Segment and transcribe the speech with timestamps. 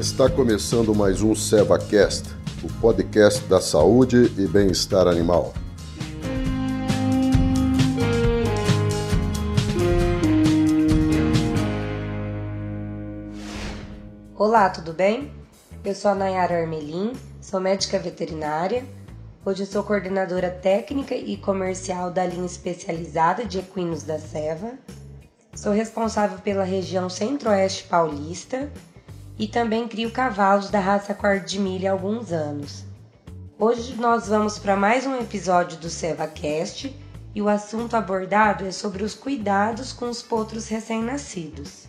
[0.00, 2.34] Está começando mais um SevaCast,
[2.64, 5.52] o podcast da saúde e bem-estar animal.
[14.34, 15.30] Olá, tudo bem?
[15.84, 18.86] Eu sou a Nayara Armelin, sou médica veterinária.
[19.44, 24.78] Hoje eu sou coordenadora técnica e comercial da linha especializada de equinos da Seva.
[25.54, 28.70] Sou responsável pela região centro-oeste paulista
[29.40, 32.84] e também crio cavalos da raça quarto de milha há alguns anos.
[33.58, 36.94] Hoje nós vamos para mais um episódio do SevaCast
[37.34, 41.86] e o assunto abordado é sobre os cuidados com os potros recém-nascidos.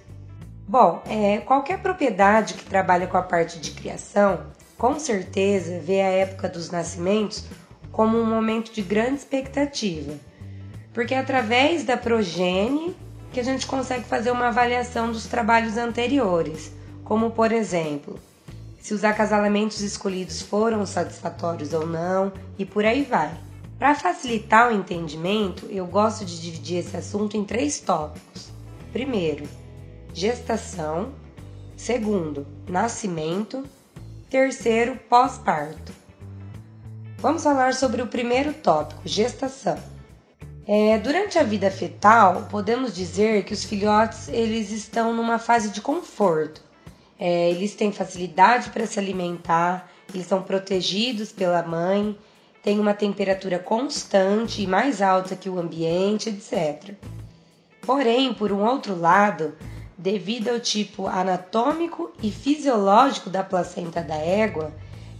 [0.66, 4.46] Bom, é, qualquer propriedade que trabalha com a parte de criação,
[4.78, 7.44] com certeza vê a época dos nascimentos
[7.92, 10.14] como um momento de grande expectativa,
[10.94, 12.96] porque é através da progenie
[13.34, 16.80] que a gente consegue fazer uma avaliação dos trabalhos anteriores,
[17.12, 18.18] como por exemplo,
[18.80, 23.38] se os acasalamentos escolhidos foram satisfatórios ou não, e por aí vai.
[23.78, 28.48] Para facilitar o entendimento, eu gosto de dividir esse assunto em três tópicos.
[28.94, 29.44] Primeiro,
[30.14, 31.12] gestação.
[31.76, 33.66] Segundo, nascimento.
[34.30, 35.92] Terceiro, pós-parto.
[37.18, 39.78] Vamos falar sobre o primeiro tópico, gestação.
[40.66, 45.82] É, durante a vida fetal, podemos dizer que os filhotes eles estão numa fase de
[45.82, 46.71] conforto.
[47.24, 52.18] É, eles têm facilidade para se alimentar, eles são protegidos pela mãe,
[52.64, 56.96] têm uma temperatura constante e mais alta que o ambiente, etc.
[57.84, 59.54] Porém, por um outro lado,
[59.96, 64.74] devido ao tipo anatômico e fisiológico da placenta da égua,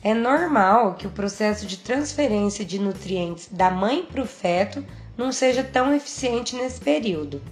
[0.04, 4.84] é normal que o processo de transferência de nutrientes da mãe para o feto
[5.16, 7.44] não seja tão eficiente nesse período.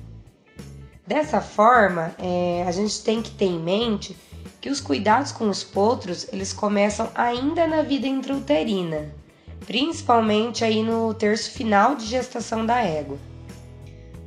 [1.05, 4.17] Dessa forma, é, a gente tem que ter em mente
[4.62, 9.14] que os cuidados com os potros eles começam ainda na vida intrauterina,
[9.66, 13.17] principalmente aí no terço final de gestação da égua.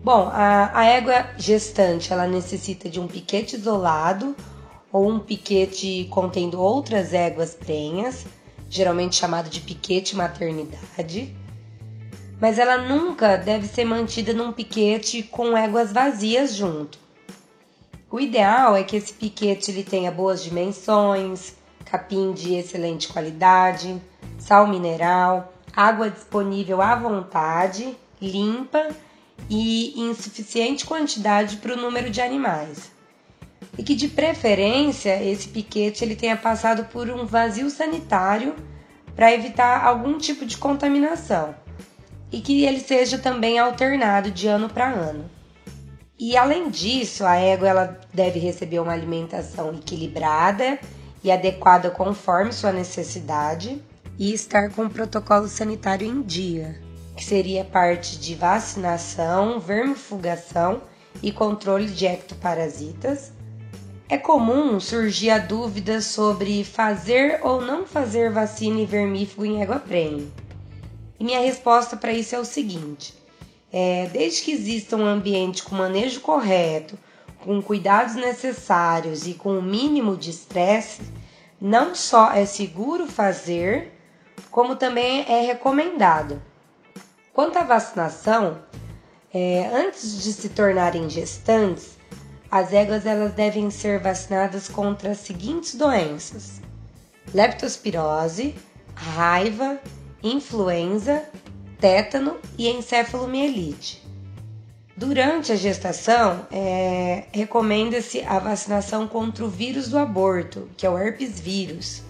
[0.03, 4.35] Bom, a, a égua gestante ela necessita de um piquete isolado
[4.91, 8.27] ou um piquete contendo outras éguas prenhas,
[8.69, 11.35] geralmente chamado de piquete maternidade.
[12.41, 16.99] Mas ela nunca deve ser mantida num piquete com éguas vazias junto.
[18.13, 23.99] O ideal é que esse piquete ele tenha boas dimensões, capim de excelente qualidade,
[24.39, 28.89] sal mineral, água disponível à vontade, limpa
[29.49, 32.93] e em suficiente quantidade para o número de animais.
[33.79, 38.55] E que de preferência esse piquete ele tenha passado por um vazio sanitário
[39.17, 41.55] para evitar algum tipo de contaminação
[42.31, 45.31] e que ele seja também alternado de ano para ano.
[46.25, 50.79] E além disso, a égua ela deve receber uma alimentação equilibrada
[51.21, 53.83] e adequada conforme sua necessidade
[54.17, 56.81] e estar com o protocolo sanitário em dia
[57.17, 60.83] que seria parte de vacinação, vermifugação
[61.21, 63.33] e controle de ectoparasitas.
[64.09, 69.81] É comum surgir a dúvida sobre fazer ou não fazer vacina e vermífugo em égua
[69.81, 70.33] prenhe.
[71.19, 73.13] E minha resposta para isso é o seguinte:
[73.73, 76.99] é, desde que exista um ambiente com manejo correto,
[77.39, 81.03] com cuidados necessários e com o mínimo de estresse,
[81.61, 83.93] não só é seguro fazer,
[84.51, 86.41] como também é recomendado.
[87.33, 88.59] Quanto à vacinação,
[89.33, 91.97] é, antes de se tornarem gestantes,
[92.51, 96.61] as éguas elas devem ser vacinadas contra as seguintes doenças:
[97.33, 98.55] leptospirose,
[98.95, 99.81] raiva,
[100.23, 101.25] influenza,
[101.83, 104.03] tétano e encefalomielite.
[104.97, 110.97] Durante a gestação, é, recomenda-se a vacinação contra o vírus do aborto, que é o
[110.97, 112.03] herpes vírus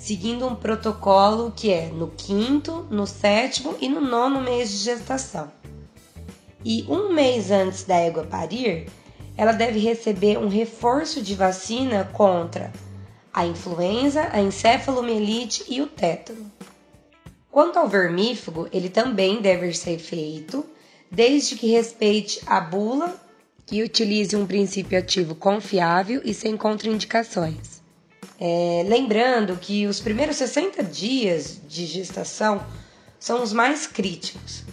[0.00, 5.52] seguindo um protocolo que é no quinto, no sétimo e no nono mês de gestação.
[6.64, 8.88] E um mês antes da égua parir,
[9.36, 12.72] ela deve receber um reforço de vacina contra
[13.32, 16.50] a influenza, a encefalomielite e o tétano.
[17.50, 20.64] Quanto ao vermífugo, ele também deve ser feito
[21.10, 23.20] desde que respeite a bula
[23.70, 27.80] e utilize um princípio ativo confiável e sem contraindicações.
[28.38, 32.64] É, lembrando que os primeiros 60 dias de gestação
[33.18, 34.64] são os mais críticos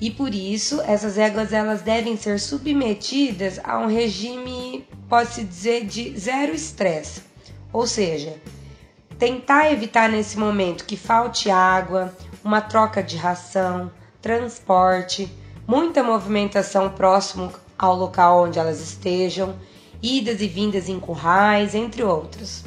[0.00, 6.18] e por isso essas éguas elas devem ser submetidas a um regime, pode-se dizer, de
[6.18, 7.22] zero estresse,
[7.72, 8.34] ou seja,
[9.18, 12.14] tentar evitar nesse momento que falte água,
[12.44, 13.90] uma troca de ração,
[14.20, 15.32] transporte,
[15.66, 19.56] muita movimentação próximo ao local onde elas estejam,
[20.02, 22.64] idas e vindas em currais, entre outros.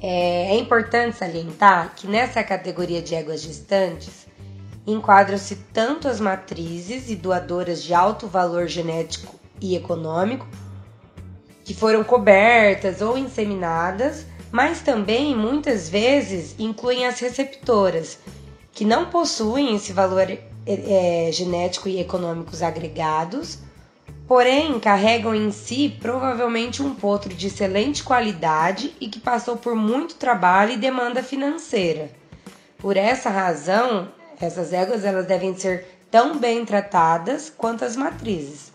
[0.00, 4.26] É, é importante salientar que nessa categoria de éguas gestantes
[4.86, 10.46] enquadram-se tanto as matrizes e doadoras de alto valor genético e econômico,
[11.64, 18.18] que foram cobertas ou inseminadas, mas também muitas vezes incluem as receptoras,
[18.70, 20.26] que não possuem esse valor
[20.66, 23.58] é, genético e econômicos agregados,
[24.28, 30.16] porém carregam em si provavelmente um potro de excelente qualidade e que passou por muito
[30.16, 32.10] trabalho e demanda financeira.
[32.76, 34.08] Por essa razão,
[34.38, 38.70] essas éguas elas devem ser tão bem tratadas quanto as matrizes.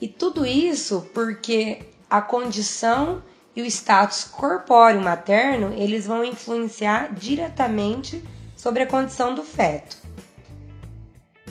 [0.00, 3.22] E tudo isso porque a condição
[3.58, 8.22] e o status corpóreo materno, eles vão influenciar diretamente
[8.56, 9.96] sobre a condição do feto.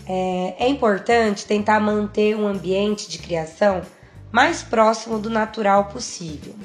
[0.07, 3.81] É, é importante tentar manter um ambiente de criação
[4.31, 6.55] mais próximo do natural possível.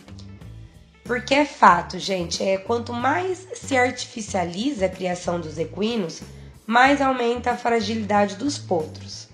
[1.03, 6.23] Porque é fato, gente, é quanto mais se artificializa a criação dos equinos,
[6.65, 9.29] mais aumenta a fragilidade dos potros.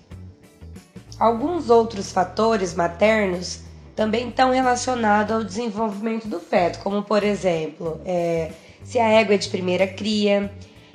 [1.19, 3.68] Alguns outros fatores maternos
[3.99, 8.49] também estão relacionados ao desenvolvimento do feto, como por exemplo, é,
[8.81, 10.49] se a égua é de primeira cria,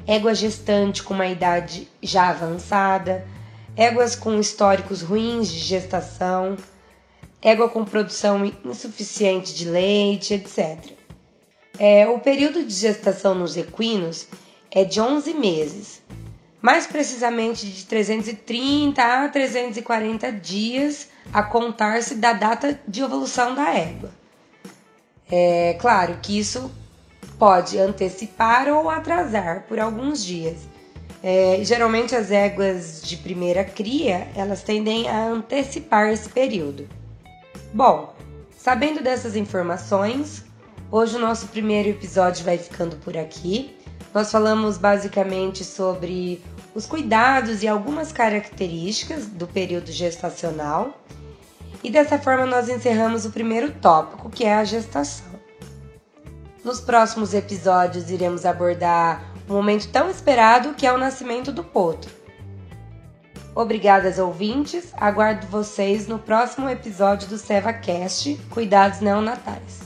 [0.06, 3.26] égua gestante com uma idade já avançada,
[3.76, 6.56] éguas com históricos ruins de gestação,
[7.42, 10.78] égua com produção insuficiente de leite, etc.
[11.78, 14.28] É, o período de gestação nos equinos
[14.70, 16.00] é de 11 meses,
[16.64, 24.10] mais precisamente de 330 a 340 dias a contar-se da data de evolução da égua.
[25.30, 26.72] É claro que isso
[27.38, 30.56] pode antecipar ou atrasar por alguns dias.
[31.22, 36.88] É, geralmente as éguas de primeira cria elas tendem a antecipar esse período.
[37.74, 38.14] Bom,
[38.56, 40.42] sabendo dessas informações,
[40.90, 43.76] hoje o nosso primeiro episódio vai ficando por aqui.
[44.14, 46.40] Nós falamos basicamente sobre
[46.74, 51.00] os cuidados e algumas características do período gestacional.
[51.82, 55.34] E dessa forma nós encerramos o primeiro tópico, que é a gestação.
[56.64, 62.10] Nos próximos episódios iremos abordar um momento tão esperado que é o nascimento do potro.
[63.54, 69.83] Obrigadas ouvintes, aguardo vocês no próximo episódio do SevaCast Cuidados Neonatais.